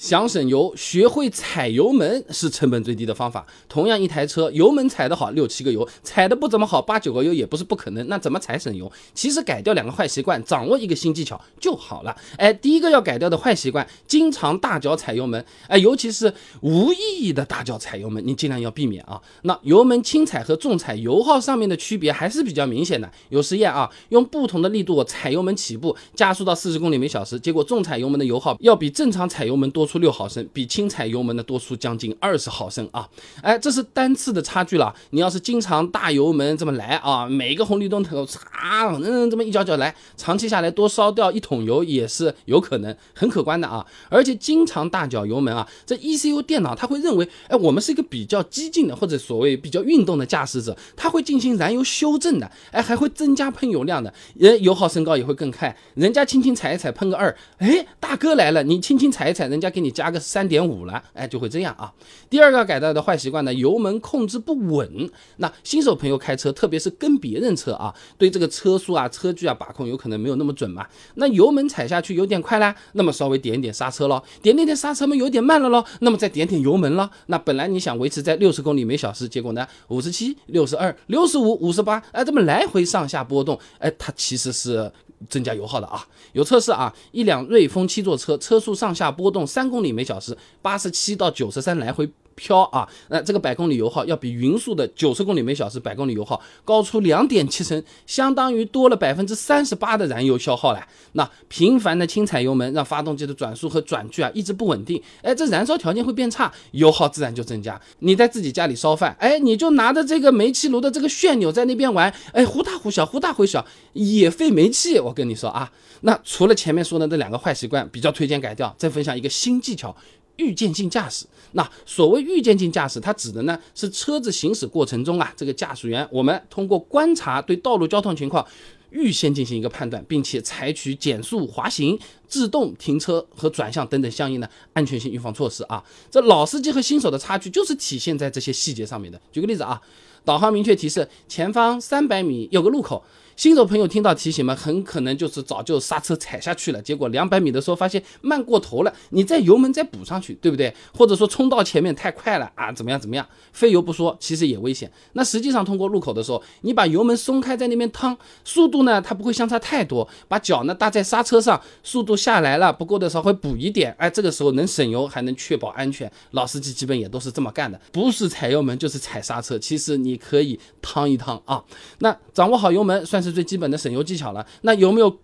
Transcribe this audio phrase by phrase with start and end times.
[0.00, 3.46] 想省油，学会踩油门是成本最低的方法。
[3.68, 8.08] 同样一台车，油门踩得好，六七个油；踩得不怎么好，八九个油也不是不可能。
[8.08, 8.90] 那怎么踩省油？
[9.12, 12.16] 其实改掉两个坏习惯，掌握一个新技巧就好了。
[12.38, 16.32] 哎，第一个要改掉的坏习惯，经常大脚踩油门，哎，尤其是
[16.62, 19.20] 无意义的大脚踩油门，你尽量要避免啊。
[19.42, 23.12] 那油门轻踩和重踩，油耗上面的区别还是比较明显的。
[23.28, 29.89] 有实验啊，用不同的力度踩油门起步，加速到四十公里每小时，结果重踩油门的油耗要比正常踩油门多。
[29.90, 33.08] 出六毫升，比轻踩油门的多出将近二十毫升啊！
[33.42, 34.94] 哎，这是单次的差距了。
[35.10, 43.84] 你要是经常大油门这么来啊，每一个红绿灯头擦，嗯，这么一脚脚来，长期下来多烧掉一桶油也是有可能，很可观的啊！
[44.08, 55.76] 而且经常大脚油门啊，这 ECU 电脑它会认为，哎，我们是一个比较激进的或者所谓比较运动的驾驶者，它会进行燃油修正的，哎，还会增加喷油量的，人油耗升高也会更快。
[55.94, 59.79] 人家轻轻踩一踩喷个二，哎，大哥来了，你轻轻踩一踩，人家给。
[59.80, 61.92] 你加个三点五了，哎，就会这样啊。
[62.28, 65.10] 第二个改掉的坏习惯呢，油门控制不稳。
[65.38, 70.86] 那新手朋友开车，特别是跟别人车啊，对这个车速啊、车距啊把控有可能没有那么准嘛。
[71.14, 77.10] 那油门踩下去有点快啦，那么稍微点一点刹车咯，点点点刹车嘛有点慢了咯，那么再点点油门咯。
[77.26, 84.90] 那本来你想维持在六十公里每小时，结果呢，五十七、六十二、六十五、五十八，哎，这么来回上下波动，哎，它其实是。
[85.28, 92.10] 增加油耗的啊，有测试啊，一辆瑞风七座车，车速上下波动三公里每小时，八十七到九十三来回。
[92.34, 100.86] 飘啊，那这个百公里油耗要比匀速的九十公里每小时百公里油耗高出两点七升，相当于多了百分之三十八的燃油消耗了。
[101.12, 107.80] 那频繁的轻踩油门，让发动机的转速和转距啊一直不稳定，哎，这燃烧条件会变差，油耗自然就增加。
[107.98, 114.98] 你在自己家里烧饭，哎，你就拿着这个煤气炉的这个旋钮在那边玩，哎，忽大忽小，忽大忽小，也费煤气。
[114.98, 115.70] 我跟你说啊，
[116.02, 119.94] 那除了前面说的这两个坏习惯，比较推荐改掉，再分享一个新技巧。
[120.40, 128.46] 预见性驾驶，那所谓预见性驾驶，它指的呢是车子行驶过程中啊，这个驾驶员我们通过观察对道路交通情况，
[128.90, 135.84] 预先进行一个判断，并且采取减速、滑行、自动停车和转向等等相应的安全性预防措施啊。
[136.10, 139.20] 这老司机和新手的差距就是体现在这些细节上面的。
[139.30, 139.80] 举个例子啊，
[140.24, 143.02] 导航明确提示前方三百米有个路口。
[143.36, 150.74] 新手朋友听到提醒嘛，很可能就是早就刹车踩下去了，结果两百米的时候发现慢过头了，你再油门再补上去，对不对？
[150.92, 153.26] 或者说冲到前面太快了啊，怎么样怎么样？
[153.54, 154.92] 费油不说，其实也危险。
[155.14, 158.14] 那实际上通过路口的时候，你把油门松开在那边趟，
[158.44, 166.12] 速度呢它不会相差太多，把脚呢搭在刹车上，速度下来了不够的时候会补一点，哎，这个时候能省油还能确保安全。
[166.32, 171.64] 老司机基本也都是这么干的，不是踩油门就是踩刹车，其实你可以趟一趟啊。
[172.00, 173.30] 那掌握好油门算是。
[173.30, 175.20] 最基本的省油技巧了，那有没有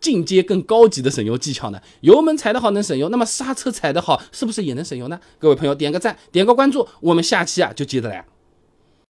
[0.00, 1.78] 进阶更高级的省油技巧呢？
[2.00, 5.20] 油门踩得好能省油，那么刹车踩得好是不是也能省油呢？
[5.38, 8.24] 各位朋友点个赞，点个关注，我们下期啊就接着来。